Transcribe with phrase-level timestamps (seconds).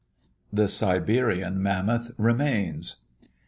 [0.51, 3.01] THE SIBERIAN MAMMOTH REMAINS.